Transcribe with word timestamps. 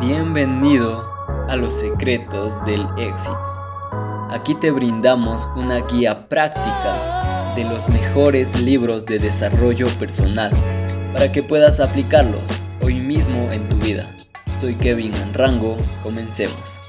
Bienvenido 0.00 1.08
a 1.48 1.54
los 1.54 1.72
secretos 1.72 2.64
del 2.64 2.84
éxito. 2.98 3.38
Aquí 4.28 4.56
te 4.56 4.72
brindamos 4.72 5.48
una 5.54 5.86
guía 5.86 6.28
práctica 6.28 7.54
de 7.54 7.64
los 7.64 7.88
mejores 7.88 8.60
libros 8.60 9.06
de 9.06 9.20
desarrollo 9.20 9.86
personal 10.00 10.50
para 11.12 11.30
que 11.30 11.44
puedas 11.44 11.78
aplicarlos 11.78 12.42
hoy 12.82 12.96
mismo 12.96 13.52
en 13.52 13.68
tu 13.68 13.76
vida. 13.76 14.12
Soy 14.58 14.74
Kevin 14.74 15.12
Rango, 15.32 15.76
comencemos. 16.02 16.80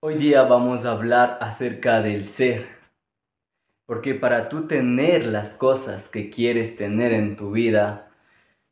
Hoy 0.00 0.16
día 0.16 0.42
vamos 0.42 0.84
a 0.84 0.90
hablar 0.90 1.38
acerca 1.40 2.02
del 2.02 2.28
ser. 2.28 2.66
Porque 3.86 4.14
para 4.14 4.48
tú 4.48 4.66
tener 4.66 5.28
las 5.28 5.54
cosas 5.54 6.08
que 6.08 6.30
quieres 6.30 6.76
tener 6.76 7.12
en 7.12 7.36
tu 7.36 7.52
vida, 7.52 8.11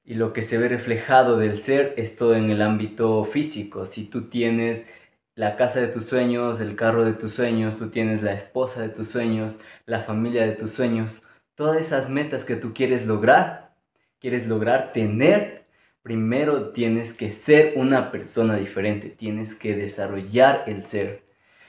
y 0.05 0.15
lo 0.15 0.33
que 0.33 0.43
se 0.43 0.59
ve 0.59 0.69
reflejado 0.69 1.37
del 1.37 1.61
ser 1.61 1.95
es 1.97 2.17
todo 2.17 2.35
en 2.35 2.51
el 2.51 2.63
ámbito 2.63 3.25
físico. 3.25 3.87
Si 3.87 4.05
tú 4.05 4.29
tienes 4.29 4.87
la 5.35 5.57
casa 5.57 5.81
de 5.81 5.89
tus 5.89 6.05
sueños, 6.05 6.61
el 6.61 6.77
carro 6.77 7.05
de 7.05 7.13
tus 7.13 7.33
sueños, 7.33 7.77
tú 7.77 7.91
tienes 7.91 8.23
la 8.23 8.33
esposa 8.33 8.83
de 8.83 8.89
tus 8.89 9.09
sueños, 9.09 9.61
la 9.87 10.03
familia 10.03 10.45
de 10.47 10.53
tus 10.53 10.71
sueños, 10.71 11.23
todas 11.55 11.81
esas 11.81 12.11
metas 12.11 12.45
que 12.45 12.57
tú 12.57 12.75
quieres 12.75 13.07
lograr, 13.07 13.75
quieres 14.19 14.47
lograr 14.47 14.93
tener, 14.93 15.67
primero 16.03 16.71
tienes 16.71 17.15
que 17.15 17.31
ser 17.31 17.75
una 17.77 18.11
persona 18.11 18.57
diferente, 18.57 19.11
tienes 19.11 19.55
que 19.55 19.77
desarrollar 19.77 20.65
el 20.67 20.87
ser. 20.87 21.25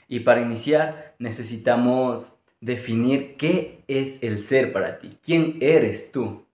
Y 0.07 0.21
para 0.21 0.41
iniciar 0.41 1.15
necesitamos 1.19 2.39
definir 2.59 3.37
qué 3.37 3.83
es 3.87 4.21
el 4.23 4.43
ser 4.43 4.73
para 4.73 4.99
ti, 4.99 5.17
quién 5.21 5.57
eres 5.61 6.11
tú 6.11 6.45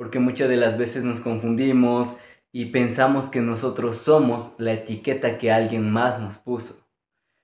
porque 0.00 0.18
muchas 0.18 0.48
de 0.48 0.56
las 0.56 0.78
veces 0.78 1.04
nos 1.04 1.20
confundimos 1.20 2.16
y 2.52 2.70
pensamos 2.70 3.28
que 3.28 3.42
nosotros 3.42 3.98
somos 3.98 4.54
la 4.56 4.72
etiqueta 4.72 5.36
que 5.36 5.52
alguien 5.52 5.90
más 5.90 6.18
nos 6.18 6.38
puso. 6.38 6.88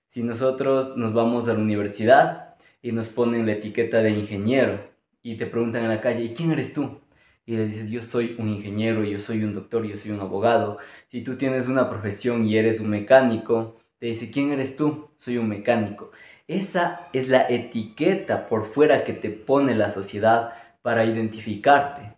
Si 0.08 0.22
nosotros 0.22 0.96
nos 0.96 1.12
vamos 1.12 1.48
a 1.48 1.52
la 1.52 1.58
universidad 1.58 2.56
y 2.80 2.92
nos 2.92 3.08
ponen 3.08 3.44
la 3.44 3.52
etiqueta 3.52 3.98
de 3.98 4.08
ingeniero 4.08 4.80
y 5.22 5.36
te 5.36 5.44
preguntan 5.44 5.82
en 5.82 5.90
la 5.90 6.00
calle, 6.00 6.24
¿y 6.24 6.32
quién 6.32 6.50
eres 6.50 6.72
tú? 6.72 7.02
Y 7.44 7.58
les 7.58 7.72
dices, 7.72 7.90
yo 7.90 8.00
soy 8.00 8.36
un 8.38 8.48
ingeniero, 8.48 9.04
yo 9.04 9.20
soy 9.20 9.44
un 9.44 9.52
doctor, 9.52 9.84
yo 9.84 9.98
soy 9.98 10.12
un 10.12 10.20
abogado. 10.20 10.78
Si 11.08 11.20
tú 11.20 11.36
tienes 11.36 11.66
una 11.66 11.90
profesión 11.90 12.46
y 12.46 12.56
eres 12.56 12.80
un 12.80 12.88
mecánico, 12.88 13.76
te 13.98 14.06
dice, 14.06 14.30
¿quién 14.30 14.50
eres 14.50 14.78
tú? 14.78 15.10
Soy 15.18 15.36
un 15.36 15.50
mecánico. 15.50 16.10
Esa 16.48 17.10
es 17.12 17.28
la 17.28 17.46
etiqueta 17.50 18.48
por 18.48 18.64
fuera 18.64 19.04
que 19.04 19.12
te 19.12 19.28
pone 19.28 19.74
la 19.74 19.90
sociedad 19.90 20.54
para 20.80 21.04
identificarte. 21.04 22.15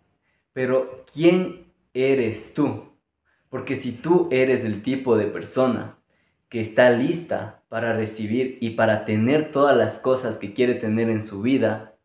Pero 0.53 1.05
¿quién 1.11 1.71
eres 1.93 2.53
tú? 2.53 2.89
Porque 3.49 3.75
si 3.75 3.91
tú 3.91 4.27
eres 4.31 4.63
el 4.63 4.81
tipo 4.81 5.17
de 5.17 5.25
persona 5.25 5.97
que 6.49 6.59
está 6.59 6.89
lista 6.89 7.63
para 7.69 7.93
recibir 7.93 8.57
y 8.61 8.71
para 8.71 9.05
tener 9.05 9.51
todas 9.51 9.77
las 9.77 9.99
cosas 9.99 10.37
que 10.37 10.53
quiere 10.53 10.75
tener 10.75 11.09
en 11.09 11.23
su 11.23 11.41
vida, 11.41 11.95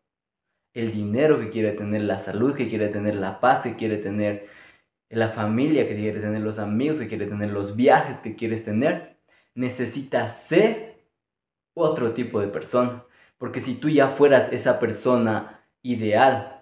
el 0.73 0.91
dinero 0.91 1.39
que 1.39 1.49
quiere 1.49 1.71
tener, 1.71 2.01
la 2.01 2.19
salud 2.19 2.55
que 2.55 2.67
quiere 2.67 2.89
tener, 2.89 3.15
la 3.15 3.39
paz 3.39 3.63
que 3.63 3.75
quiere 3.75 3.97
tener, 3.97 4.47
la 5.09 5.29
familia 5.29 5.87
que 5.87 5.95
quiere 5.95 6.19
tener, 6.19 6.41
los 6.41 6.59
amigos 6.59 6.99
que 6.99 7.07
quiere 7.07 7.27
tener, 7.27 7.51
los 7.51 7.75
viajes 7.75 8.19
que 8.19 8.35
quieres 8.35 8.65
tener, 8.65 9.17
necesitas 9.55 10.43
ser 10.45 11.05
otro 11.73 12.13
tipo 12.13 12.41
de 12.41 12.47
persona. 12.47 13.05
Porque 13.37 13.59
si 13.59 13.75
tú 13.75 13.89
ya 13.89 14.09
fueras 14.09 14.51
esa 14.51 14.79
persona 14.79 15.65
ideal, 15.81 16.54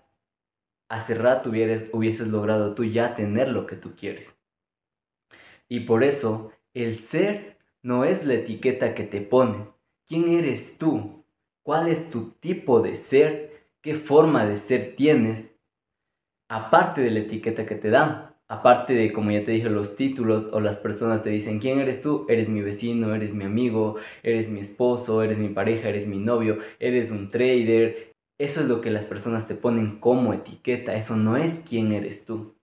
hace 0.93 1.15
rato 1.15 1.49
hubieras, 1.49 1.85
hubieses 1.91 2.27
logrado 2.27 2.75
tú 2.75 2.83
ya 2.83 3.15
tener 3.15 3.49
lo 3.49 3.65
que 3.65 3.75
tú 3.75 3.95
quieres. 3.95 4.37
Y 5.67 5.81
por 5.81 6.03
eso 6.03 6.51
el 6.75 6.97
ser 6.97 7.57
no 7.81 8.05
es 8.05 8.25
la 8.25 8.35
etiqueta 8.35 8.93
que 8.93 9.03
te 9.03 9.19
pone. 9.21 9.69
¿Quién 10.07 10.29
eres 10.29 10.77
tú? 10.77 11.25
¿Cuál 11.63 11.87
es 11.87 12.11
tu 12.11 12.31
tipo 12.33 12.81
de 12.81 12.95
ser? 12.95 13.69
¿Qué 13.81 13.95
forma 13.95 14.45
de 14.45 14.55
ser 14.55 14.95
tienes? 14.95 15.55
Aparte 16.47 17.01
de 17.01 17.09
la 17.09 17.19
etiqueta 17.21 17.65
que 17.65 17.75
te 17.75 17.89
dan. 17.89 18.35
Aparte 18.47 18.93
de, 18.93 19.11
como 19.11 19.31
ya 19.31 19.43
te 19.43 19.51
dije, 19.51 19.71
los 19.71 19.95
títulos 19.95 20.49
o 20.51 20.59
las 20.59 20.77
personas 20.77 21.23
te 21.23 21.31
dicen, 21.31 21.59
¿quién 21.59 21.79
eres 21.79 22.03
tú? 22.03 22.27
Eres 22.29 22.49
mi 22.49 22.61
vecino, 22.61 23.15
eres 23.15 23.33
mi 23.33 23.45
amigo, 23.45 23.95
eres 24.21 24.49
mi 24.49 24.59
esposo, 24.59 25.23
eres 25.23 25.39
mi 25.39 25.49
pareja, 25.49 25.89
eres 25.89 26.05
mi 26.05 26.19
novio, 26.19 26.59
eres 26.79 27.09
un 27.09 27.31
trader, 27.31 28.12
eso 28.43 28.59
es 28.59 28.67
lo 28.67 28.81
que 28.81 28.91
las 28.91 29.05
personas 29.05 29.47
te 29.47 29.55
ponen 29.55 29.99
como 29.99 30.33
etiqueta, 30.33 30.95
eso 30.95 31.15
no 31.15 31.37
es 31.37 31.63
quién 31.67 31.93
eres 31.93 32.25
tú. 32.25 32.55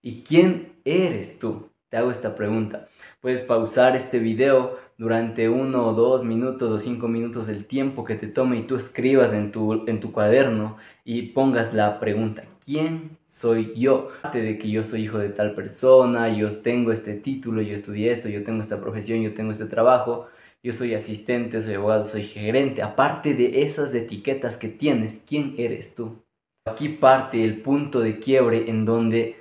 ¿Y 0.00 0.22
quién 0.22 0.80
eres 0.86 1.38
tú? 1.38 1.70
Te 1.90 1.98
hago 1.98 2.10
esta 2.10 2.34
pregunta. 2.34 2.88
Puedes 3.20 3.42
pausar 3.42 3.94
este 3.94 4.20
video 4.20 4.78
durante 4.96 5.50
uno 5.50 5.86
o 5.88 5.92
dos 5.92 6.24
minutos 6.24 6.70
o 6.70 6.78
cinco 6.78 7.08
minutos 7.08 7.48
el 7.48 7.66
tiempo 7.66 8.04
que 8.04 8.14
te 8.14 8.26
tome 8.26 8.56
y 8.56 8.62
tú 8.62 8.76
escribas 8.76 9.34
en 9.34 9.52
tu, 9.52 9.86
en 9.86 10.00
tu 10.00 10.12
cuaderno 10.12 10.78
y 11.04 11.22
pongas 11.32 11.74
la 11.74 12.00
pregunta, 12.00 12.44
¿quién 12.64 13.18
soy 13.26 13.74
yo? 13.76 14.08
De 14.32 14.56
que 14.58 14.70
yo 14.70 14.82
soy 14.82 15.02
hijo 15.02 15.18
de 15.18 15.28
tal 15.28 15.54
persona, 15.54 16.30
yo 16.30 16.48
tengo 16.60 16.90
este 16.90 17.14
título, 17.14 17.60
yo 17.60 17.74
estudié 17.74 18.12
esto, 18.12 18.30
yo 18.30 18.42
tengo 18.44 18.62
esta 18.62 18.80
profesión, 18.80 19.20
yo 19.20 19.34
tengo 19.34 19.50
este 19.50 19.66
trabajo, 19.66 20.26
yo 20.62 20.72
soy 20.72 20.94
asistente, 20.94 21.60
soy 21.60 21.74
abogado, 21.74 22.04
soy 22.04 22.24
gerente. 22.24 22.82
Aparte 22.82 23.34
de 23.34 23.62
esas 23.62 23.94
etiquetas 23.94 24.56
que 24.56 24.68
tienes, 24.68 25.22
¿quién 25.26 25.54
eres 25.58 25.94
tú? 25.94 26.24
Aquí 26.66 26.88
parte 26.88 27.44
el 27.44 27.62
punto 27.62 28.00
de 28.00 28.18
quiebre 28.18 28.68
en 28.68 28.84
donde 28.84 29.36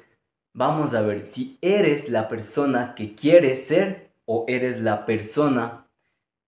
vamos 0.54 0.94
a 0.94 1.02
ver 1.02 1.22
si 1.22 1.58
eres 1.62 2.10
la 2.10 2.30
persona 2.30 2.96
que 2.96 3.16
quieres 3.16 3.66
ser 3.66 4.12
o 4.26 4.46
eres 4.48 4.82
la 4.82 5.06
persona 5.06 5.88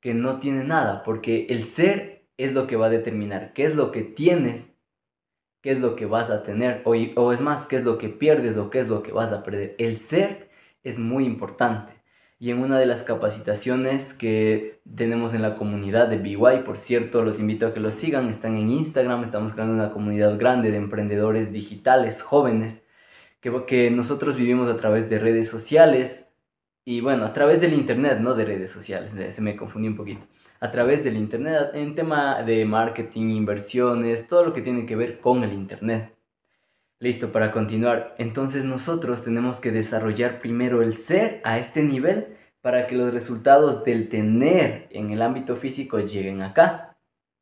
que 0.01 0.13
no 0.13 0.39
tiene 0.39 0.63
nada, 0.63 1.03
porque 1.03 1.47
el 1.49 1.65
ser 1.65 2.27
es 2.37 2.53
lo 2.53 2.67
que 2.67 2.77
va 2.77 2.85
a 2.85 2.91
determinar 2.91 3.53
qué 3.53 3.65
es 3.65 3.75
lo 3.75 3.91
que 3.91 4.01
tienes, 4.01 4.73
qué 5.61 5.71
es 5.71 5.79
lo 5.79 5.95
que 5.97 6.05
vas 6.05 6.29
a 6.29 6.43
tener, 6.43 6.81
o, 6.85 6.91
o 6.91 7.33
es 7.33 7.41
más, 7.41 7.65
qué 7.65 7.75
es 7.75 7.83
lo 7.83 7.97
que 7.97 8.07
pierdes 8.07 8.55
o 8.55 8.69
qué 8.69 8.79
es 8.79 8.87
lo 8.87 9.03
que 9.03 9.11
vas 9.11 9.33
a 9.33 9.43
perder. 9.43 9.75
El 9.77 9.97
ser 9.97 10.49
es 10.83 10.97
muy 10.99 11.25
importante 11.25 11.98
y 12.39 12.51
en 12.51 12.59
una 12.59 12.79
de 12.79 12.85
las 12.85 13.03
capacitaciones 13.03 14.13
que 14.13 14.79
tenemos 14.95 15.33
en 15.33 15.41
la 15.41 15.55
comunidad 15.55 16.07
de 16.07 16.17
BY, 16.17 16.63
por 16.65 16.77
cierto, 16.77 17.21
los 17.21 17.39
invito 17.39 17.67
a 17.67 17.73
que 17.73 17.81
los 17.81 17.93
sigan, 17.93 18.29
están 18.29 18.55
en 18.57 18.69
Instagram, 18.69 19.23
estamos 19.23 19.53
creando 19.53 19.73
una 19.75 19.91
comunidad 19.91 20.39
grande 20.39 20.71
de 20.71 20.77
emprendedores 20.77 21.51
digitales 21.51 22.21
jóvenes 22.21 22.83
que, 23.41 23.65
que 23.65 23.91
nosotros 23.91 24.37
vivimos 24.37 24.69
a 24.69 24.77
través 24.77 25.09
de 25.09 25.19
redes 25.19 25.49
sociales 25.49 26.29
y 26.85 27.01
bueno, 27.01 27.25
a 27.25 27.33
través 27.33 27.61
del 27.61 27.73
internet, 27.73 28.19
no 28.19 28.33
de 28.35 28.45
redes 28.45 28.71
sociales, 28.71 29.13
se 29.13 29.41
me 29.41 29.55
confundí 29.55 29.89
un 29.89 29.97
poquito. 29.97 30.25
A 30.61 30.71
través 30.71 31.03
del 31.03 31.17
internet, 31.17 31.71
en 31.73 31.95
tema 31.95 32.41
de 32.43 32.65
marketing, 32.65 33.29
inversiones, 33.29 34.27
todo 34.27 34.43
lo 34.45 34.53
que 34.53 34.61
tiene 34.61 34.85
que 34.85 34.95
ver 34.95 35.19
con 35.19 35.43
el 35.43 35.53
internet. 35.53 36.18
Listo, 37.01 37.31
para 37.31 37.53
continuar. 37.53 38.13
Entonces 38.17 38.65
nosotros 38.65 39.23
tenemos 39.23 39.61
que 39.61 39.71
desarrollar 39.71 40.41
primero 40.41 40.81
el 40.81 40.97
ser 40.97 41.39
a 41.45 41.57
este 41.57 41.81
nivel 41.81 42.35
para 42.61 42.87
que 42.87 42.95
los 42.95 43.13
resultados 43.13 43.85
del 43.85 44.09
tener 44.09 44.87
en 44.91 45.11
el 45.11 45.21
ámbito 45.21 45.55
físico 45.55 45.99
lleguen 45.99 46.41
acá. 46.41 46.97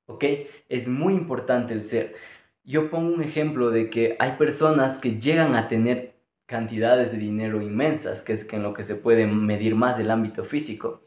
¿Ok? 0.06 0.24
Es 0.70 0.88
muy 0.88 1.16
importante 1.16 1.74
el 1.74 1.84
ser. 1.84 2.16
Yo 2.64 2.92
pongo 2.92 3.14
un 3.16 3.24
ejemplo 3.24 3.72
de 3.72 3.90
que 3.90 4.16
hay 4.20 4.34
personas 4.34 5.00
que 5.00 5.20
llegan 5.20 5.56
a 5.56 5.68
tener 5.68 6.16
cantidades 6.46 7.12
de 7.12 7.18
dinero 7.18 7.62
inmensas, 7.62 8.22
que 8.22 8.34
es 8.34 8.48
en 8.54 8.62
lo 8.64 8.74
que 8.74 8.84
se 8.84 8.96
puede 8.96 9.26
medir 9.26 9.74
más 9.74 10.00
el 10.00 10.12
ámbito 10.12 10.46
físico. 10.46 11.02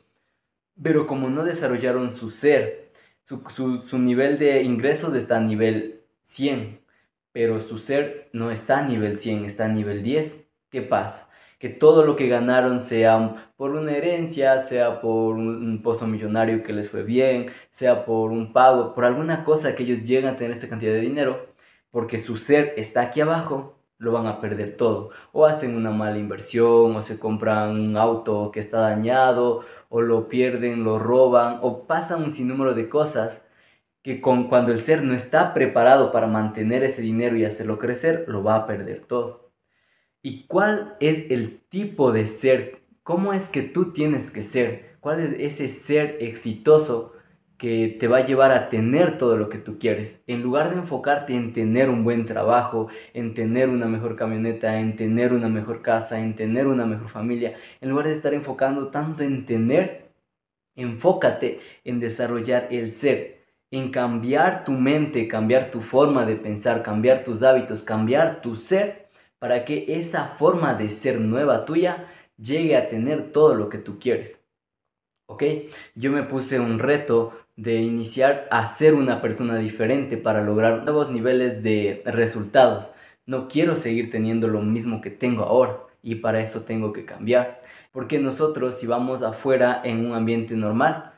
Pero 0.83 1.07
como 1.07 1.31
no 1.31 1.45
desarrollaron 1.45 2.17
su 2.17 2.31
ser, 2.31 2.91
su, 3.25 3.41
su 3.87 3.99
nivel 3.99 4.39
de 4.39 4.63
ingresos 4.63 5.15
está 5.15 5.37
a 5.37 5.41
nivel 5.41 6.03
100, 6.23 6.80
pero 7.33 7.61
su 7.61 7.79
ser 7.79 8.29
no 8.33 8.51
está 8.51 8.79
a 8.79 8.83
nivel 8.87 9.19
100, 9.19 9.45
está 9.45 9.67
a 9.67 9.69
nivel 9.69 10.03
10. 10.03 10.49
¿Qué 10.71 10.83
pasa? 10.83 11.29
Que 11.59 11.69
todo 11.69 12.05
lo 12.05 12.17
que 12.17 12.29
ganaron, 12.29 12.81
sea 12.81 13.53
por 13.57 13.73
una 13.73 13.93
herencia, 13.93 14.59
sea 14.59 15.01
por 15.01 15.35
un 15.37 15.83
pozo 15.83 16.07
millonario 16.07 16.63
que 16.63 16.73
les 16.73 16.91
fue 16.91 17.03
bien, 17.03 17.51
sea 17.71 18.05
por 18.05 18.31
un 18.31 18.53
pago, 18.53 18.95
por 18.95 19.05
alguna 19.05 19.45
cosa 19.45 19.75
que 19.75 19.83
ellos 19.83 20.05
llegan 20.05 20.35
a 20.35 20.37
tener 20.37 20.53
esta 20.53 20.69
cantidad 20.69 20.93
de 20.93 21.01
dinero, 21.01 21.49
porque 21.91 22.19
su 22.19 22.37
ser 22.37 22.75
está 22.77 23.03
aquí 23.03 23.21
abajo, 23.21 23.77
lo 23.99 24.13
van 24.13 24.27
a 24.27 24.41
perder 24.41 24.77
todo. 24.77 25.11
O 25.33 25.47
hacen 25.47 25.77
una 25.77 25.91
mala 25.91 26.19
inversión, 26.19 26.97
o 26.97 27.03
se 27.03 27.19
compran 27.19 27.71
un 27.73 27.97
auto 27.97 28.51
que 28.53 28.61
está 28.61 28.81
dañado, 28.81 29.63
o 29.91 30.01
lo 30.01 30.29
pierden, 30.29 30.85
lo 30.85 30.99
roban, 30.99 31.59
o 31.63 31.87
pasan 31.87 32.23
un 32.25 32.33
sinnúmero 32.33 32.75
de 32.75 32.89
cosas 32.89 33.47
que 34.03 34.21
con, 34.21 34.49
cuando 34.49 34.73
el 34.73 34.83
ser 34.83 35.03
no 35.03 35.15
está 35.15 35.55
preparado 35.55 36.13
para 36.13 36.27
mantener 36.27 36.83
ese 36.83 37.03
dinero 37.03 37.37
y 37.37 37.45
hacerlo 37.45 37.79
crecer, 37.79 38.25
lo 38.29 38.43
va 38.43 38.57
a 38.57 38.67
perder 38.67 39.05
todo. 39.07 39.53
¿Y 40.23 40.47
cuál 40.47 40.97
es 41.01 41.31
el 41.31 41.61
tipo 41.69 42.13
de 42.13 42.27
ser? 42.27 42.83
¿Cómo 43.03 43.33
es 43.33 43.49
que 43.49 43.63
tú 43.63 43.93
tienes 43.93 44.31
que 44.31 44.43
ser? 44.43 44.97
¿Cuál 45.01 45.21
es 45.21 45.33
ese 45.39 45.69
ser 45.69 46.19
exitoso 46.21 47.15
que 47.61 47.95
te 48.01 48.09
va 48.09 48.19
a 48.19 48.25
llevar 48.25 48.53
a 48.53 48.71
tener 48.71 49.19
todo 49.19 49.37
lo 49.37 49.51
que 49.51 49.59
tú 49.59 49.79
quieres. 49.79 50.25
En 50.27 50.41
lugar 50.43 50.71
de 50.71 50.77
enfocarte 50.77 51.35
en 51.35 51.53
tener 51.53 51.91
un 51.91 52.05
buen 52.05 52.25
trabajo, 52.25 52.89
en 53.13 53.35
tener 53.35 53.69
una 53.69 53.85
mejor 53.85 54.17
camioneta, 54.17 54.81
en 54.81 54.97
tener 54.97 55.35
una 55.35 55.51
mejor 55.51 55.83
casa, 55.83 56.21
en 56.21 56.35
tener 56.37 56.67
una 56.67 56.87
mejor 56.87 57.11
familia, 57.11 57.55
en 57.83 57.91
lugar 57.91 58.07
de 58.07 58.13
estar 58.13 58.33
enfocando 58.33 58.89
tanto 58.89 59.25
en 59.25 59.45
tener, 59.45 60.11
enfócate 60.75 61.61
en 61.85 62.01
desarrollar 62.01 62.69
el 62.71 62.93
ser, 62.93 63.40
en 63.71 63.91
cambiar 63.91 64.65
tu 64.65 64.73
mente, 64.73 65.29
cambiar 65.29 65.71
tu 65.71 65.81
forma 65.81 66.25
de 66.27 66.37
pensar, 66.37 66.83
cambiar 66.83 67.25
tus 67.25 67.43
hábitos, 67.43 67.83
cambiar 67.83 68.41
tu 68.41 68.57
ser, 68.57 69.09
para 69.39 69.65
que 69.65 69.87
esa 69.89 70.27
forma 70.27 70.75
de 70.75 70.91
ser 70.91 71.21
nueva 71.21 71.65
tuya 71.65 72.07
llegue 72.37 72.77
a 72.77 72.89
tener 72.89 73.33
todo 73.33 73.55
lo 73.55 73.69
que 73.69 73.79
tú 73.79 73.99
quieres. 73.99 74.45
¿Ok? 75.27 75.45
Yo 75.95 76.11
me 76.11 76.25
puse 76.25 76.59
un 76.59 76.79
reto 76.79 77.33
de 77.57 77.77
iniciar 77.77 78.49
a 78.51 78.67
ser 78.67 78.95
una 78.95 79.21
persona 79.23 79.57
diferente 79.57 80.17
para 80.17 80.43
lograr 80.43 80.83
nuevos 80.83 81.11
niveles 81.11 81.63
de 81.63 82.03
resultados. 82.05 82.91
No 83.27 83.49
quiero 83.49 83.77
seguir 83.77 84.11
teniendo 84.11 84.49
lo 84.49 84.61
mismo 84.63 85.01
que 85.01 85.11
tengo 85.11 85.45
ahora 85.45 85.79
y 86.03 86.17
para 86.17 86.41
eso 86.41 86.63
tengo 86.63 86.93
que 86.93 87.05
cambiar. 87.05 87.63
Porque 87.93 88.19
nosotros 88.19 88.79
si 88.79 88.87
vamos 88.87 89.23
afuera 89.23 89.81
en 89.85 90.05
un 90.05 90.15
ambiente 90.15 90.55
normal, 90.55 91.13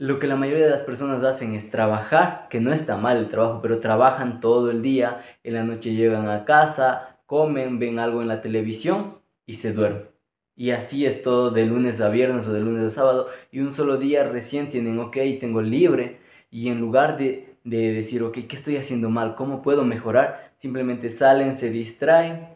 lo 0.00 0.18
que 0.18 0.26
la 0.26 0.34
mayoría 0.34 0.64
de 0.64 0.70
las 0.70 0.82
personas 0.82 1.22
hacen 1.24 1.54
es 1.54 1.70
trabajar, 1.70 2.46
que 2.48 2.58
no 2.58 2.72
está 2.72 2.96
mal 2.96 3.18
el 3.18 3.28
trabajo, 3.28 3.60
pero 3.60 3.80
trabajan 3.80 4.40
todo 4.40 4.70
el 4.70 4.80
día, 4.80 5.20
en 5.44 5.52
la 5.52 5.62
noche 5.62 5.92
llegan 5.92 6.26
a 6.30 6.46
casa, 6.46 7.18
comen, 7.26 7.78
ven 7.78 7.98
algo 7.98 8.22
en 8.22 8.28
la 8.28 8.40
televisión 8.40 9.18
y 9.44 9.56
se 9.56 9.74
duermen. 9.74 10.08
Y 10.56 10.70
así 10.70 11.04
es 11.04 11.22
todo 11.22 11.50
de 11.50 11.66
lunes 11.66 12.00
a 12.00 12.08
viernes 12.08 12.48
o 12.48 12.52
de 12.54 12.60
lunes 12.60 12.82
a 12.82 12.88
sábado. 12.88 13.26
Y 13.52 13.60
un 13.60 13.74
solo 13.74 13.98
día 13.98 14.24
recién 14.24 14.70
tienen, 14.70 14.98
ok, 14.98 15.18
tengo 15.38 15.60
libre. 15.60 16.20
Y 16.50 16.70
en 16.70 16.80
lugar 16.80 17.18
de, 17.18 17.56
de 17.64 17.92
decir, 17.92 18.22
ok, 18.22 18.38
¿qué 18.48 18.56
estoy 18.56 18.78
haciendo 18.78 19.10
mal? 19.10 19.34
¿Cómo 19.34 19.60
puedo 19.60 19.84
mejorar? 19.84 20.54
Simplemente 20.56 21.10
salen, 21.10 21.54
se 21.54 21.68
distraen 21.68 22.48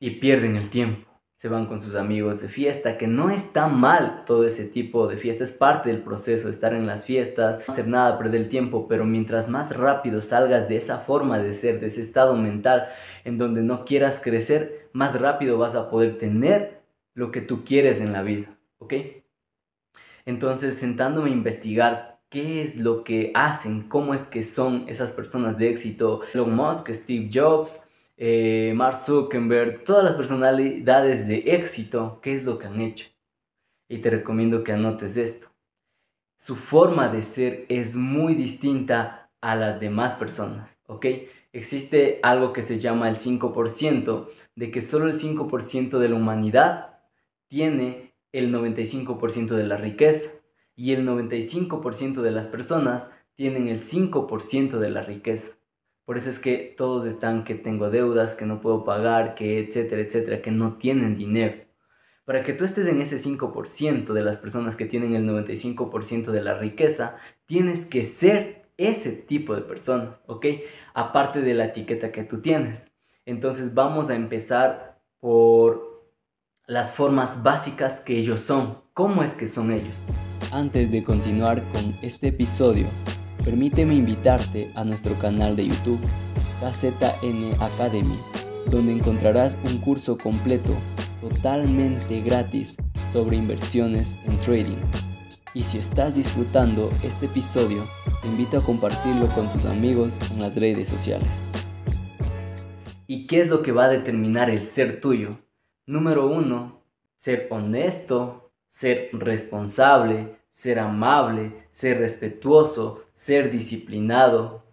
y 0.00 0.12
pierden 0.12 0.56
el 0.56 0.70
tiempo. 0.70 1.11
Se 1.42 1.48
van 1.48 1.66
con 1.66 1.80
sus 1.80 1.96
amigos 1.96 2.40
de 2.40 2.48
fiesta, 2.48 2.96
que 2.96 3.08
no 3.08 3.28
está 3.28 3.66
mal 3.66 4.22
todo 4.24 4.46
ese 4.46 4.64
tipo 4.64 5.08
de 5.08 5.16
fiesta, 5.16 5.42
es 5.42 5.50
parte 5.50 5.90
del 5.90 6.00
proceso 6.00 6.46
de 6.46 6.52
estar 6.52 6.72
en 6.72 6.86
las 6.86 7.04
fiestas, 7.04 7.68
hacer 7.68 7.88
nada, 7.88 8.16
perder 8.16 8.42
el 8.42 8.48
tiempo, 8.48 8.86
pero 8.86 9.04
mientras 9.04 9.48
más 9.48 9.76
rápido 9.76 10.20
salgas 10.20 10.68
de 10.68 10.76
esa 10.76 10.98
forma 10.98 11.40
de 11.40 11.52
ser, 11.54 11.80
de 11.80 11.88
ese 11.88 12.00
estado 12.00 12.36
mental 12.36 12.86
en 13.24 13.38
donde 13.38 13.60
no 13.60 13.84
quieras 13.84 14.20
crecer, 14.22 14.88
más 14.92 15.20
rápido 15.20 15.58
vas 15.58 15.74
a 15.74 15.90
poder 15.90 16.16
tener 16.16 16.82
lo 17.12 17.32
que 17.32 17.40
tú 17.40 17.64
quieres 17.64 18.00
en 18.00 18.12
la 18.12 18.22
vida, 18.22 18.56
¿ok? 18.78 18.94
Entonces, 20.24 20.78
sentándome 20.78 21.30
a 21.30 21.32
investigar 21.32 22.20
qué 22.28 22.62
es 22.62 22.76
lo 22.76 23.02
que 23.02 23.32
hacen, 23.34 23.88
cómo 23.88 24.14
es 24.14 24.28
que 24.28 24.44
son 24.44 24.84
esas 24.86 25.10
personas 25.10 25.58
de 25.58 25.70
éxito, 25.70 26.20
Elon 26.34 26.54
Musk, 26.54 26.90
Steve 26.90 27.30
Jobs, 27.34 27.82
eh, 28.24 28.72
Mark 28.76 29.02
Zuckerberg, 29.02 29.82
todas 29.82 30.04
las 30.04 30.14
personalidades 30.14 31.26
de 31.26 31.38
éxito, 31.56 32.20
qué 32.22 32.34
es 32.34 32.44
lo 32.44 32.56
que 32.56 32.68
han 32.68 32.80
hecho. 32.80 33.06
Y 33.88 33.98
te 33.98 34.10
recomiendo 34.10 34.62
que 34.62 34.70
anotes 34.70 35.16
esto. 35.16 35.48
Su 36.36 36.54
forma 36.54 37.08
de 37.08 37.22
ser 37.22 37.66
es 37.68 37.96
muy 37.96 38.36
distinta 38.36 39.32
a 39.40 39.56
las 39.56 39.80
demás 39.80 40.14
personas, 40.14 40.78
¿ok? 40.86 41.06
Existe 41.52 42.20
algo 42.22 42.52
que 42.52 42.62
se 42.62 42.78
llama 42.78 43.08
el 43.08 43.16
5%, 43.16 44.28
de 44.54 44.70
que 44.70 44.82
solo 44.82 45.08
el 45.08 45.18
5% 45.18 45.98
de 45.98 46.08
la 46.08 46.14
humanidad 46.14 47.00
tiene 47.48 48.14
el 48.30 48.54
95% 48.54 49.56
de 49.56 49.66
la 49.66 49.78
riqueza 49.78 50.30
y 50.76 50.92
el 50.92 51.04
95% 51.04 52.22
de 52.22 52.30
las 52.30 52.46
personas 52.46 53.10
tienen 53.34 53.66
el 53.66 53.82
5% 53.82 54.78
de 54.78 54.90
la 54.90 55.02
riqueza. 55.02 55.56
Por 56.04 56.18
eso 56.18 56.30
es 56.30 56.38
que 56.38 56.74
todos 56.76 57.06
están 57.06 57.44
que 57.44 57.54
tengo 57.54 57.90
deudas, 57.90 58.34
que 58.34 58.46
no 58.46 58.60
puedo 58.60 58.84
pagar, 58.84 59.34
que 59.34 59.60
etcétera, 59.60 60.02
etcétera, 60.02 60.42
que 60.42 60.50
no 60.50 60.76
tienen 60.76 61.16
dinero. 61.16 61.64
Para 62.24 62.42
que 62.42 62.52
tú 62.52 62.64
estés 62.64 62.86
en 62.88 63.00
ese 63.00 63.18
5% 63.18 64.12
de 64.12 64.22
las 64.22 64.36
personas 64.36 64.76
que 64.76 64.84
tienen 64.84 65.14
el 65.14 65.28
95% 65.28 66.30
de 66.30 66.42
la 66.42 66.54
riqueza, 66.54 67.16
tienes 67.46 67.86
que 67.86 68.04
ser 68.04 68.62
ese 68.76 69.12
tipo 69.12 69.54
de 69.54 69.62
personas, 69.62 70.20
¿ok? 70.26 70.46
Aparte 70.94 71.40
de 71.40 71.54
la 71.54 71.66
etiqueta 71.66 72.12
que 72.12 72.24
tú 72.24 72.40
tienes. 72.40 72.92
Entonces 73.26 73.74
vamos 73.74 74.10
a 74.10 74.14
empezar 74.14 75.00
por 75.20 75.92
las 76.66 76.92
formas 76.92 77.42
básicas 77.42 78.00
que 78.00 78.18
ellos 78.18 78.40
son, 78.40 78.78
cómo 78.92 79.22
es 79.22 79.34
que 79.34 79.48
son 79.48 79.70
ellos. 79.70 79.96
Antes 80.52 80.90
de 80.90 81.02
continuar 81.02 81.62
con 81.72 81.96
este 82.02 82.28
episodio, 82.28 82.86
permíteme 83.44 83.94
invitarte 83.94 84.70
a 84.74 84.84
nuestro 84.84 85.18
canal 85.18 85.56
de 85.56 85.66
YouTube, 85.66 86.00
KZN 86.60 87.60
Academy, 87.60 88.18
donde 88.70 88.92
encontrarás 88.92 89.58
un 89.66 89.78
curso 89.78 90.16
completo 90.16 90.76
totalmente 91.20 92.20
gratis 92.20 92.76
sobre 93.12 93.36
inversiones 93.36 94.16
en 94.24 94.38
trading. 94.38 94.78
Y 95.54 95.62
si 95.62 95.78
estás 95.78 96.14
disfrutando 96.14 96.88
este 97.02 97.26
episodio, 97.26 97.84
te 98.22 98.28
invito 98.28 98.58
a 98.58 98.64
compartirlo 98.64 99.26
con 99.28 99.50
tus 99.50 99.66
amigos 99.66 100.18
en 100.30 100.40
las 100.40 100.56
redes 100.56 100.88
sociales. 100.88 101.44
¿Y 103.06 103.26
qué 103.26 103.40
es 103.40 103.48
lo 103.48 103.62
que 103.62 103.72
va 103.72 103.84
a 103.84 103.90
determinar 103.90 104.48
el 104.48 104.62
ser 104.62 105.00
tuyo? 105.00 105.38
Número 105.84 106.26
uno, 106.26 106.82
ser 107.18 107.48
honesto, 107.50 108.52
ser 108.70 109.10
responsable, 109.12 110.38
ser 110.50 110.78
amable, 110.78 111.66
ser 111.70 111.98
respetuoso, 111.98 113.01
ser 113.12 113.50
disciplinado, 113.50 114.64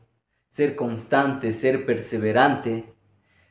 ser 0.49 0.75
constante, 0.75 1.51
ser 1.51 1.85
perseverante, 1.85 2.93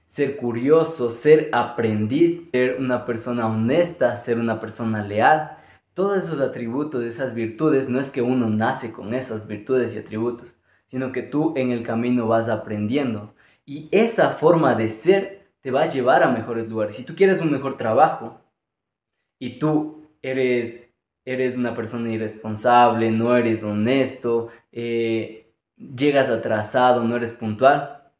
ser 0.06 0.36
curioso, 0.36 1.10
ser 1.10 1.50
aprendiz, 1.52 2.50
ser 2.50 2.76
una 2.78 3.04
persona 3.04 3.46
honesta, 3.46 4.16
ser 4.16 4.38
una 4.38 4.58
persona 4.58 5.04
leal. 5.04 5.58
Todos 5.94 6.24
esos 6.24 6.40
atributos, 6.40 7.04
esas 7.04 7.34
virtudes, 7.34 7.88
no 7.88 8.00
es 8.00 8.10
que 8.10 8.22
uno 8.22 8.48
nace 8.48 8.92
con 8.92 9.14
esas 9.14 9.46
virtudes 9.46 9.94
y 9.94 9.98
atributos, 9.98 10.56
sino 10.86 11.12
que 11.12 11.22
tú 11.22 11.52
en 11.56 11.70
el 11.70 11.82
camino 11.82 12.26
vas 12.26 12.48
aprendiendo. 12.48 13.34
Y 13.66 13.88
esa 13.92 14.30
forma 14.30 14.74
de 14.74 14.88
ser 14.88 15.50
te 15.60 15.70
va 15.70 15.82
a 15.82 15.90
llevar 15.90 16.22
a 16.22 16.30
mejores 16.30 16.68
lugares. 16.68 16.94
Si 16.94 17.04
tú 17.04 17.14
quieres 17.14 17.40
un 17.40 17.52
mejor 17.52 17.76
trabajo 17.76 18.40
y 19.38 19.58
tú 19.58 20.08
eres, 20.22 20.87
eres 21.32 21.56
una 21.56 21.74
persona 21.74 22.10
irresponsable, 22.10 23.10
no 23.10 23.36
eres 23.36 23.62
honesto, 23.62 24.48
eh, 24.72 25.52
llegas 25.76 26.28
atrasado, 26.30 27.04
no 27.04 27.16
eres 27.16 27.32
puntual, 27.32 28.12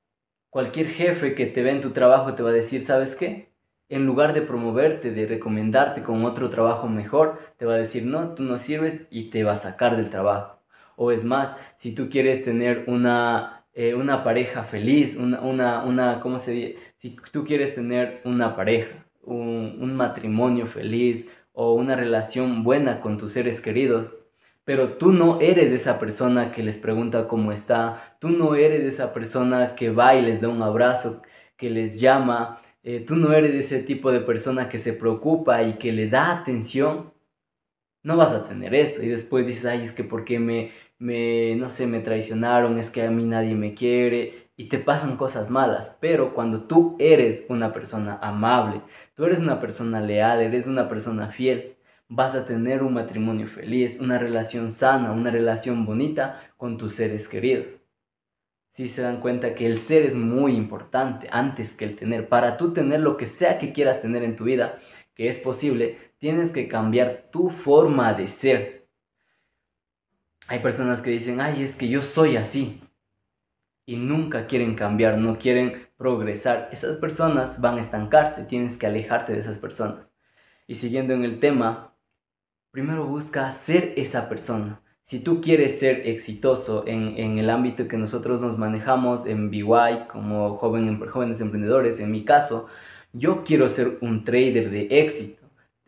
cualquier 0.50 0.88
jefe 0.88 1.34
que 1.34 1.46
te 1.46 1.62
ve 1.62 1.70
en 1.70 1.80
tu 1.80 1.90
trabajo 1.90 2.34
te 2.34 2.42
va 2.42 2.50
a 2.50 2.52
decir, 2.52 2.84
¿sabes 2.84 3.16
qué? 3.16 3.52
En 3.88 4.04
lugar 4.04 4.34
de 4.34 4.42
promoverte, 4.42 5.10
de 5.12 5.26
recomendarte 5.26 6.02
con 6.02 6.24
otro 6.24 6.50
trabajo 6.50 6.88
mejor, 6.88 7.38
te 7.56 7.64
va 7.64 7.74
a 7.74 7.78
decir, 7.78 8.04
no, 8.04 8.34
tú 8.34 8.42
no 8.42 8.58
sirves 8.58 9.06
y 9.10 9.30
te 9.30 9.44
va 9.44 9.52
a 9.52 9.56
sacar 9.56 9.96
del 9.96 10.10
trabajo. 10.10 10.58
O 10.96 11.10
es 11.12 11.24
más, 11.24 11.56
si 11.76 11.94
tú 11.94 12.10
quieres 12.10 12.44
tener 12.44 12.84
una 12.88 13.58
eh, 13.78 13.94
una 13.94 14.24
pareja 14.24 14.64
feliz, 14.64 15.14
una, 15.16 15.40
una, 15.40 15.84
una, 15.84 16.18
¿cómo 16.18 16.40
se 16.40 16.50
dice? 16.50 16.76
Si 16.96 17.10
tú 17.30 17.44
quieres 17.44 17.76
tener 17.76 18.20
una 18.24 18.56
pareja, 18.56 19.06
un, 19.22 19.78
un 19.80 19.94
matrimonio 19.94 20.66
feliz 20.66 21.30
o 21.60 21.72
una 21.72 21.96
relación 21.96 22.62
buena 22.62 23.00
con 23.00 23.18
tus 23.18 23.32
seres 23.32 23.60
queridos, 23.60 24.14
pero 24.62 24.90
tú 24.90 25.10
no 25.10 25.40
eres 25.40 25.72
esa 25.72 25.98
persona 25.98 26.52
que 26.52 26.62
les 26.62 26.78
pregunta 26.78 27.26
cómo 27.26 27.50
está, 27.50 28.16
tú 28.20 28.30
no 28.30 28.54
eres 28.54 28.84
esa 28.84 29.12
persona 29.12 29.74
que 29.74 29.90
va 29.90 30.14
y 30.14 30.22
les 30.22 30.40
da 30.40 30.48
un 30.48 30.62
abrazo, 30.62 31.20
que 31.56 31.68
les 31.68 31.98
llama, 31.98 32.60
eh, 32.84 33.00
tú 33.04 33.16
no 33.16 33.32
eres 33.32 33.54
ese 33.56 33.82
tipo 33.82 34.12
de 34.12 34.20
persona 34.20 34.68
que 34.68 34.78
se 34.78 34.92
preocupa 34.92 35.64
y 35.64 35.78
que 35.78 35.90
le 35.90 36.08
da 36.08 36.30
atención, 36.30 37.12
no 38.04 38.16
vas 38.16 38.32
a 38.32 38.46
tener 38.46 38.72
eso. 38.72 39.02
Y 39.02 39.08
después 39.08 39.44
dices, 39.44 39.64
ay, 39.66 39.82
es 39.82 39.90
que 39.90 40.04
¿por 40.04 40.24
qué 40.24 40.38
me, 40.38 40.70
me, 41.00 41.56
no 41.56 41.70
sé, 41.70 41.88
me 41.88 41.98
traicionaron, 41.98 42.78
es 42.78 42.92
que 42.92 43.02
a 43.02 43.10
mí 43.10 43.24
nadie 43.24 43.56
me 43.56 43.74
quiere 43.74 44.47
y 44.58 44.68
te 44.68 44.78
pasan 44.78 45.16
cosas 45.16 45.48
malas. 45.48 45.96
Pero 46.02 46.34
cuando 46.34 46.64
tú 46.64 46.96
eres 46.98 47.46
una 47.48 47.72
persona 47.72 48.18
amable, 48.20 48.82
tú 49.14 49.24
eres 49.24 49.38
una 49.38 49.58
persona 49.60 50.02
leal, 50.02 50.42
eres 50.42 50.66
una 50.66 50.90
persona 50.90 51.28
fiel, 51.28 51.76
vas 52.08 52.34
a 52.34 52.44
tener 52.44 52.82
un 52.82 52.92
matrimonio 52.92 53.48
feliz, 53.48 53.98
una 54.00 54.18
relación 54.18 54.70
sana, 54.70 55.12
una 55.12 55.30
relación 55.30 55.86
bonita 55.86 56.42
con 56.58 56.76
tus 56.76 56.92
seres 56.92 57.26
queridos. 57.26 57.80
Si 58.72 58.88
se 58.88 59.00
dan 59.00 59.20
cuenta 59.20 59.54
que 59.54 59.64
el 59.64 59.80
ser 59.80 60.02
es 60.02 60.14
muy 60.14 60.54
importante 60.54 61.28
antes 61.32 61.74
que 61.74 61.86
el 61.86 61.96
tener. 61.96 62.28
Para 62.28 62.58
tú 62.58 62.74
tener 62.74 63.00
lo 63.00 63.16
que 63.16 63.26
sea 63.26 63.58
que 63.58 63.72
quieras 63.72 64.02
tener 64.02 64.22
en 64.22 64.36
tu 64.36 64.44
vida, 64.44 64.78
que 65.14 65.28
es 65.28 65.38
posible, 65.38 65.96
tienes 66.18 66.52
que 66.52 66.68
cambiar 66.68 67.28
tu 67.30 67.48
forma 67.48 68.12
de 68.12 68.28
ser 68.28 68.78
hay 70.48 70.60
personas 70.60 71.02
que 71.02 71.10
dicen, 71.10 71.42
ay, 71.42 71.62
es 71.62 71.76
que 71.76 71.88
yo 71.88 72.02
soy 72.02 72.38
así. 72.38 72.80
Y 73.88 73.96
nunca 73.96 74.46
quieren 74.46 74.74
cambiar, 74.74 75.16
no 75.16 75.38
quieren 75.38 75.88
progresar. 75.96 76.68
Esas 76.72 76.96
personas 76.96 77.58
van 77.62 77.78
a 77.78 77.80
estancarse, 77.80 78.44
tienes 78.44 78.76
que 78.76 78.86
alejarte 78.86 79.32
de 79.32 79.40
esas 79.40 79.56
personas. 79.56 80.12
Y 80.66 80.74
siguiendo 80.74 81.14
en 81.14 81.24
el 81.24 81.40
tema, 81.40 81.96
primero 82.70 83.06
busca 83.06 83.50
ser 83.52 83.94
esa 83.96 84.28
persona. 84.28 84.82
Si 85.04 85.20
tú 85.20 85.40
quieres 85.40 85.78
ser 85.78 86.06
exitoso 86.06 86.86
en, 86.86 87.16
en 87.16 87.38
el 87.38 87.48
ámbito 87.48 87.88
que 87.88 87.96
nosotros 87.96 88.42
nos 88.42 88.58
manejamos 88.58 89.24
en 89.24 89.50
BY 89.50 90.08
como 90.10 90.56
joven, 90.56 91.00
jóvenes 91.08 91.40
emprendedores, 91.40 91.98
en 91.98 92.10
mi 92.10 92.26
caso, 92.26 92.66
yo 93.14 93.42
quiero 93.42 93.70
ser 93.70 93.96
un 94.02 94.22
trader 94.22 94.70
de 94.70 94.88
éxito. 95.00 95.37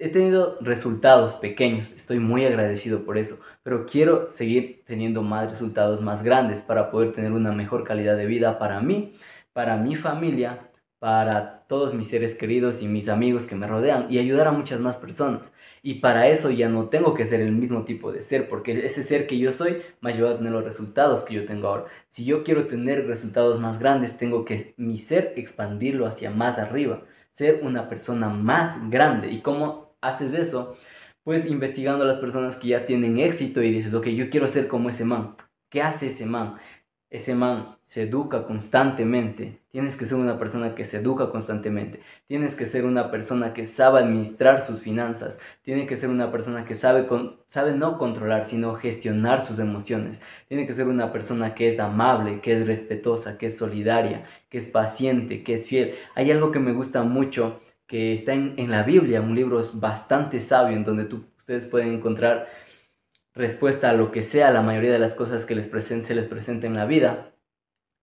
He 0.03 0.09
tenido 0.09 0.57
resultados 0.63 1.35
pequeños, 1.35 1.93
estoy 1.93 2.21
muy 2.21 2.47
agradecido 2.47 3.05
por 3.05 3.19
eso, 3.19 3.39
pero 3.63 3.85
quiero 3.85 4.29
seguir 4.29 4.83
teniendo 4.87 5.23
más 5.23 5.51
resultados 5.51 6.01
más 6.01 6.23
grandes 6.23 6.63
para 6.63 6.91
poder 6.91 7.13
tener 7.13 7.33
una 7.33 7.53
mejor 7.53 7.85
calidad 7.85 8.17
de 8.17 8.25
vida 8.25 8.59
para 8.59 8.81
mí, 8.81 9.13
para 9.53 9.77
mi 9.77 9.97
familia, 9.97 10.71
para 10.99 11.67
todos 11.67 11.93
mis 11.93 12.09
seres 12.09 12.35
queridos 12.35 12.81
y 12.81 12.87
mis 12.87 13.11
amigos 13.11 13.45
que 13.45 13.57
me 13.57 13.67
rodean 13.67 14.07
y 14.09 14.19
ayudar 14.19 14.49
a 14.49 14.53
muchas 14.53 14.81
más 14.81 14.97
personas. 14.97 15.53
Y 15.83 15.97
para 15.97 16.29
eso 16.29 16.51
ya 16.51 16.71
no 16.71 16.89
tengo 16.89 17.13
que 17.13 17.27
ser 17.27 17.43
el 17.43 17.53
mismo 17.53 17.85
tipo 17.85 18.11
de 18.11 18.23
ser, 18.23 18.49
porque 18.49 18.87
ese 18.87 19.03
ser 19.03 19.27
que 19.27 19.37
yo 19.37 19.53
soy 19.53 19.83
me 20.01 20.13
ha 20.13 20.15
llevado 20.15 20.37
a 20.37 20.39
tener 20.39 20.53
los 20.53 20.65
resultados 20.65 21.25
que 21.25 21.35
yo 21.35 21.45
tengo 21.45 21.69
ahora. 21.69 21.85
Si 22.09 22.25
yo 22.25 22.43
quiero 22.43 22.69
tener 22.69 23.07
resultados 23.07 23.61
más 23.61 23.79
grandes, 23.79 24.17
tengo 24.17 24.47
que 24.47 24.73
mi 24.79 24.97
ser 24.97 25.35
expandirlo 25.37 26.07
hacia 26.07 26.31
más 26.31 26.59
arriba, 26.59 27.03
ser 27.33 27.61
una 27.63 27.91
persona 27.91 28.31
más 28.31 28.89
grande. 28.89 29.31
¿Y 29.31 29.43
cómo 29.43 29.90
haces 30.01 30.35
eso? 30.35 30.77
Pues 31.25 31.47
investigando 31.47 32.05
a 32.05 32.07
las 32.07 32.19
personas 32.19 32.57
que 32.57 32.69
ya 32.69 32.87
tienen 32.87 33.19
éxito 33.19 33.63
y 33.63 33.71
dices, 33.71 33.95
ok, 33.95 34.09
yo 34.09 34.31
quiero 34.31 34.49
ser 34.49 34.69
como 34.69 34.91
ese 34.91 35.05
man. 35.05 35.37
¿Qué 35.69 35.83
hace 35.83 36.07
ese 36.07 36.27
man? 36.27 36.57
ese 37.11 37.35
man 37.35 37.77
se 37.83 38.03
educa 38.03 38.47
constantemente. 38.47 39.61
Tienes 39.73 39.97
que 39.97 40.05
ser 40.05 40.17
una 40.17 40.39
persona 40.39 40.77
que 40.77 40.85
se 40.85 40.99
educa 40.99 41.31
constantemente. 41.31 42.01
Tienes 42.29 42.55
que 42.55 42.67
ser 42.67 42.85
una 42.85 43.11
persona 43.11 43.53
que 43.53 43.67
sabe 43.67 43.99
administrar 43.99 44.63
sus 44.63 44.81
finanzas. 44.81 45.41
Tiene 45.63 45.89
que 45.89 45.97
ser 45.97 46.09
una 46.09 46.31
persona 46.31 46.65
que 46.65 46.77
sabe, 46.77 47.09
sabe 47.49 47.75
no 47.75 47.99
controlar, 47.99 48.45
sino 48.45 48.75
gestionar 48.75 49.45
sus 49.45 49.59
emociones. 49.59 50.21
Tiene 50.47 50.67
que 50.67 50.73
ser 50.73 50.87
una 50.87 51.13
persona 51.13 51.55
que 51.55 51.69
es 51.69 51.81
amable, 51.81 52.41
que 52.41 52.57
es 52.57 52.67
respetuosa, 52.67 53.39
que 53.39 53.47
es 53.47 53.59
solidaria, 53.59 54.25
que 54.49 54.59
es 54.59 54.67
paciente, 54.67 55.43
que 55.43 55.55
es 55.55 55.67
fiel. 55.67 55.95
Hay 56.15 56.31
algo 56.31 56.53
que 56.53 56.61
me 56.61 56.73
gusta 56.73 57.03
mucho 57.03 57.61
que 57.91 58.15
está 58.15 58.35
en, 58.35 58.55
en 58.57 58.71
la 58.71 58.85
Biblia, 58.85 59.21
un 59.21 59.35
libro 59.35 59.61
bastante 59.75 60.39
sabio 60.39 60.77
en 60.77 60.85
donde 60.85 61.07
tú, 61.07 61.25
ustedes 61.39 61.67
pueden 61.67 61.93
encontrar 61.93 62.49
respuesta 63.35 63.91
a 63.91 63.95
lo 63.95 64.13
que 64.13 64.23
sea 64.23 64.53
la 64.53 64.63
mayoría 64.63 64.93
de 64.93 65.01
las 65.01 65.17
cosas 65.17 65.45
que 65.45 65.57
les 65.57 65.67
se 65.67 66.15
les 66.15 66.27
presenta 66.29 66.69
en 66.69 66.77
la 66.77 66.85
vida 66.85 67.33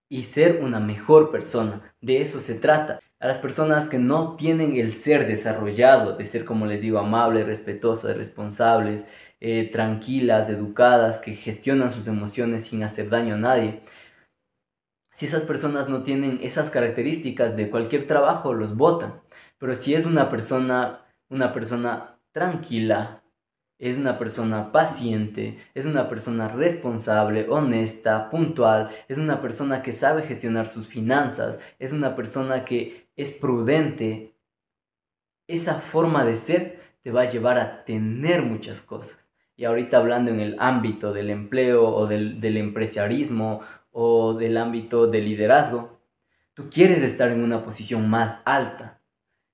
y 0.10 0.24
ser 0.24 0.60
una 0.62 0.82
mejor 0.82 1.32
persona. 1.32 1.96
De 2.02 2.22
eso 2.22 2.42
se 2.42 2.56
trata. 2.56 3.00
A 3.22 3.28
las 3.28 3.40
personas 3.40 3.88
que 3.88 3.98
no 3.98 4.36
tienen 4.36 4.76
el 4.76 4.92
ser 4.92 5.26
desarrollado, 5.26 6.18
de 6.18 6.26
ser, 6.26 6.44
como 6.44 6.66
les 6.66 6.82
digo, 6.82 7.00
amables, 7.00 7.46
respetuosas, 7.46 8.18
responsables, 8.18 9.08
eh, 9.40 9.70
tranquilas, 9.72 10.50
educadas, 10.50 11.20
que 11.20 11.34
gestionan 11.34 11.94
sus 11.94 12.08
emociones 12.08 12.66
sin 12.66 12.84
hacer 12.84 13.10
daño 13.10 13.36
a 13.36 13.38
nadie. 13.38 13.84
Si 15.14 15.26
esas 15.26 15.44
personas 15.44 15.88
no 15.88 16.04
tienen 16.04 16.40
esas 16.44 16.70
características 16.70 17.56
de 17.56 17.70
cualquier 17.70 18.06
trabajo, 18.06 18.54
los 18.54 18.76
votan. 18.76 19.22
Pero 19.58 19.76
si 19.76 19.96
es 19.96 20.06
una 20.06 20.30
persona, 20.30 21.02
una 21.30 21.52
persona 21.52 22.20
tranquila, 22.32 23.24
es 23.80 23.96
una 23.98 24.18
persona 24.18 24.72
paciente, 24.72 25.60
es 25.76 25.86
una 25.86 26.10
persona 26.10 26.48
responsable, 26.48 27.48
honesta, 27.50 28.30
puntual, 28.30 28.90
es 29.08 29.18
una 29.18 29.40
persona 29.42 29.84
que 29.84 29.92
sabe 29.92 30.24
gestionar 30.24 30.68
sus 30.68 30.88
finanzas, 30.88 31.60
es 31.80 31.92
una 31.92 32.16
persona 32.16 32.66
que 32.66 33.08
es 33.16 33.32
prudente. 33.32 34.34
Esa 35.48 35.76
forma 35.76 36.26
de 36.26 36.36
ser 36.36 36.80
te 37.02 37.12
va 37.12 37.22
a 37.22 37.30
llevar 37.30 37.60
a 37.60 37.84
tener 37.86 38.44
muchas 38.44 38.82
cosas. 38.82 39.24
Y 39.56 39.66
ahorita 39.66 39.98
hablando 39.98 40.32
en 40.32 40.40
el 40.40 40.56
ámbito 40.60 41.14
del 41.14 41.30
empleo 41.30 41.88
o 41.88 42.06
del, 42.06 42.40
del 42.42 42.58
empresarialismo 42.58 43.62
o 43.92 44.34
del 44.34 44.58
ámbito 44.58 45.08
del 45.08 45.26
liderazgo, 45.26 46.00
tú 46.54 46.70
quieres 46.70 47.02
estar 47.02 47.32
en 47.32 47.44
una 47.44 47.64
posición 47.64 48.10
más 48.10 48.42
alta 48.46 48.98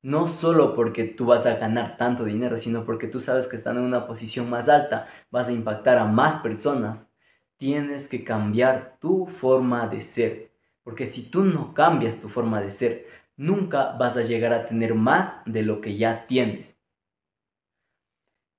no 0.04 0.28
solo 0.28 0.76
porque 0.76 1.06
tú 1.06 1.26
vas 1.26 1.46
a 1.46 1.56
ganar 1.56 1.96
tanto 1.96 2.26
dinero, 2.26 2.58
sino 2.58 2.86
porque 2.86 3.08
tú 3.08 3.22
sabes 3.22 3.48
que 3.48 3.56
estando 3.56 3.80
en 3.80 3.88
una 3.88 4.06
posición 4.06 4.50
más 4.50 4.68
alta 4.68 5.08
vas 5.32 5.48
a 5.48 5.54
impactar 5.54 5.98
a 5.98 6.06
más 6.06 6.38
personas. 6.40 7.10
Tienes 7.58 8.10
que 8.10 8.26
cambiar 8.26 8.98
tu 9.00 9.28
forma 9.28 9.88
de 9.88 10.02
ser. 10.02 10.52
Porque 10.84 11.08
si 11.08 11.24
tú 11.24 11.46
no 11.46 11.74
cambias 11.74 12.20
tu 12.20 12.28
forma 12.28 12.60
de 12.60 12.70
ser, 12.70 13.08
nunca 13.38 13.94
vas 13.94 14.18
a 14.18 14.24
llegar 14.24 14.52
a 14.54 14.68
tener 14.68 14.94
más 14.94 15.42
de 15.46 15.64
lo 15.64 15.80
que 15.80 15.96
ya 15.96 16.28
tienes. 16.28 16.78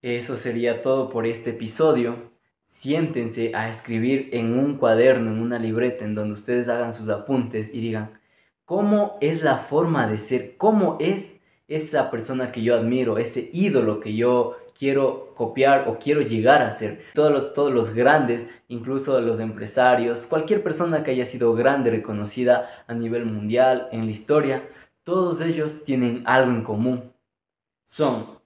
Eso 0.00 0.36
sería 0.36 0.80
todo 0.80 1.10
por 1.10 1.26
este 1.26 1.50
episodio. 1.50 2.30
Siéntense 2.64 3.54
a 3.54 3.68
escribir 3.68 4.30
en 4.32 4.58
un 4.58 4.78
cuaderno, 4.78 5.30
en 5.30 5.40
una 5.40 5.58
libreta, 5.58 6.06
en 6.06 6.14
donde 6.14 6.32
ustedes 6.32 6.68
hagan 6.68 6.94
sus 6.94 7.10
apuntes 7.10 7.72
y 7.72 7.82
digan, 7.82 8.18
¿cómo 8.64 9.18
es 9.20 9.42
la 9.42 9.58
forma 9.58 10.06
de 10.06 10.18
ser? 10.18 10.56
¿Cómo 10.56 10.96
es 11.00 11.40
esa 11.68 12.10
persona 12.10 12.52
que 12.52 12.62
yo 12.62 12.74
admiro, 12.74 13.18
ese 13.18 13.50
ídolo 13.52 14.00
que 14.00 14.14
yo 14.14 14.56
quiero 14.76 15.32
copiar 15.36 15.88
o 15.88 15.98
quiero 15.98 16.20
llegar 16.20 16.62
a 16.62 16.70
ser. 16.70 17.04
Todos 17.14 17.32
los, 17.32 17.54
todos 17.54 17.72
los 17.72 17.94
grandes, 17.94 18.46
incluso 18.68 19.20
los 19.20 19.40
empresarios, 19.40 20.26
cualquier 20.26 20.62
persona 20.62 21.02
que 21.02 21.12
haya 21.12 21.24
sido 21.24 21.54
grande, 21.54 21.90
reconocida 21.90 22.84
a 22.86 22.94
nivel 22.94 23.24
mundial 23.24 23.88
en 23.92 24.06
la 24.06 24.10
historia, 24.10 24.68
todos 25.02 25.40
ellos 25.40 25.84
tienen 25.84 26.22
algo 26.26 26.50
en 26.50 26.62
común. 26.62 27.12
Son 27.84 28.40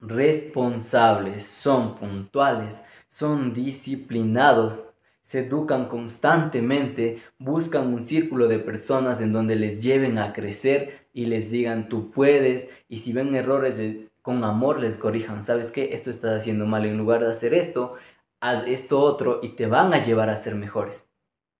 responsables, 0.00 1.44
son 1.44 1.94
puntuales, 1.94 2.82
son 3.06 3.52
disciplinados, 3.52 4.89
se 5.30 5.46
educan 5.46 5.86
constantemente, 5.86 7.22
buscan 7.38 7.94
un 7.94 8.02
círculo 8.02 8.48
de 8.48 8.58
personas 8.58 9.20
en 9.20 9.32
donde 9.32 9.54
les 9.54 9.80
lleven 9.80 10.18
a 10.18 10.32
crecer 10.32 11.06
y 11.12 11.26
les 11.26 11.52
digan 11.52 11.88
tú 11.88 12.10
puedes 12.10 12.68
y 12.88 12.96
si 12.96 13.12
ven 13.12 13.36
errores 13.36 13.76
con 14.22 14.42
amor 14.42 14.80
les 14.80 14.98
corrijan, 14.98 15.44
¿sabes 15.44 15.70
qué? 15.70 15.94
Esto 15.94 16.10
estás 16.10 16.40
haciendo 16.40 16.66
mal, 16.66 16.84
en 16.84 16.98
lugar 16.98 17.20
de 17.20 17.30
hacer 17.30 17.54
esto, 17.54 17.94
haz 18.40 18.66
esto 18.66 18.98
otro 18.98 19.38
y 19.40 19.50
te 19.50 19.66
van 19.66 19.94
a 19.94 20.04
llevar 20.04 20.30
a 20.30 20.36
ser 20.36 20.56
mejores, 20.56 21.08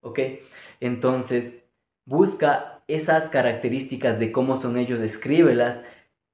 ¿ok? 0.02 0.18
Entonces, 0.80 1.62
busca 2.04 2.82
esas 2.88 3.28
características 3.28 4.18
de 4.18 4.32
cómo 4.32 4.56
son 4.56 4.78
ellos, 4.78 4.98
escríbelas 4.98 5.84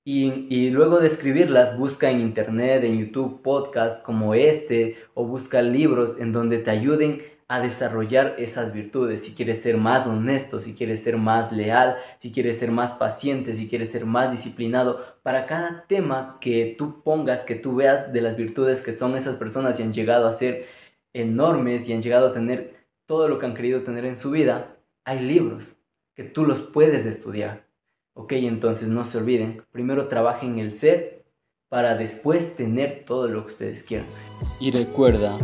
y, 0.08 0.70
luego 0.70 1.00
de 1.00 1.08
escribirlas, 1.08 1.76
busca 1.76 2.08
en 2.12 2.20
internet, 2.20 2.84
en 2.84 2.96
YouTube, 2.96 3.42
podcasts 3.42 4.00
como 4.04 4.34
este 4.34 4.96
o 5.14 5.26
busca 5.26 5.62
libros 5.62 6.20
en 6.20 6.30
donde 6.30 6.58
te 6.58 6.70
ayuden 6.70 7.22
a 7.48 7.58
desarrollar 7.58 8.36
esas 8.38 8.72
virtudes. 8.72 9.24
Si 9.24 9.34
quieres 9.34 9.62
ser 9.62 9.78
más 9.78 10.06
honesto, 10.06 10.60
si 10.60 10.74
quieres 10.74 11.02
ser 11.02 11.16
más 11.16 11.50
leal, 11.50 11.96
si 12.20 12.30
quieres 12.30 12.56
ser 12.56 12.70
más 12.70 12.92
paciente, 12.92 13.52
si 13.54 13.68
quieres 13.68 13.90
ser 13.90 14.06
más 14.06 14.30
disciplinado, 14.30 15.00
para 15.24 15.44
cada 15.46 15.86
tema 15.88 16.38
que 16.40 16.76
tú 16.78 17.02
pongas, 17.02 17.42
que 17.42 17.56
tú 17.56 17.74
veas 17.74 18.12
de 18.12 18.20
las 18.20 18.36
virtudes 18.36 18.82
que 18.82 18.92
son 18.92 19.16
esas 19.16 19.34
personas 19.34 19.80
y 19.80 19.82
han 19.82 19.92
llegado 19.92 20.28
a 20.28 20.32
ser 20.32 20.66
enormes 21.14 21.88
y 21.88 21.92
han 21.92 22.02
llegado 22.02 22.28
a 22.28 22.32
tener 22.32 22.76
todo 23.06 23.26
lo 23.26 23.40
que 23.40 23.46
han 23.46 23.54
querido 23.54 23.82
tener 23.82 24.04
en 24.04 24.16
su 24.16 24.30
vida, 24.30 24.76
hay 25.04 25.18
libros 25.18 25.78
que 26.14 26.22
tú 26.22 26.44
los 26.44 26.60
puedes 26.60 27.06
estudiar. 27.06 27.65
Ok, 28.18 28.32
entonces 28.32 28.88
no 28.88 29.04
se 29.04 29.18
olviden, 29.18 29.62
primero 29.72 30.08
trabajen 30.08 30.58
el 30.58 30.72
ser 30.72 31.26
para 31.68 31.96
después 31.96 32.56
tener 32.56 33.04
todo 33.04 33.28
lo 33.28 33.42
que 33.42 33.52
ustedes 33.52 33.82
quieran. 33.82 34.06
Y 34.58 34.70
recuerda 34.70 35.36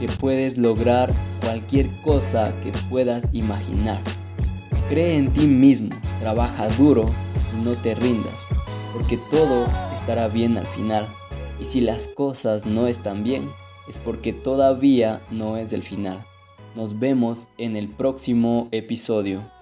que 0.00 0.08
puedes 0.18 0.58
lograr 0.58 1.12
cualquier 1.40 1.86
cosa 2.02 2.52
que 2.60 2.72
puedas 2.90 3.32
imaginar. 3.32 4.02
Cree 4.88 5.16
en 5.16 5.32
ti 5.32 5.46
mismo, 5.46 5.94
trabaja 6.18 6.66
duro 6.70 7.04
y 7.56 7.64
no 7.64 7.74
te 7.74 7.94
rindas, 7.94 8.46
porque 8.92 9.16
todo 9.30 9.66
estará 9.94 10.26
bien 10.26 10.58
al 10.58 10.66
final. 10.66 11.06
Y 11.60 11.66
si 11.66 11.80
las 11.80 12.08
cosas 12.08 12.66
no 12.66 12.88
están 12.88 13.22
bien, 13.22 13.48
es 13.88 14.00
porque 14.00 14.32
todavía 14.32 15.22
no 15.30 15.56
es 15.56 15.72
el 15.72 15.84
final. 15.84 16.26
Nos 16.74 16.98
vemos 16.98 17.46
en 17.58 17.76
el 17.76 17.88
próximo 17.88 18.66
episodio. 18.72 19.57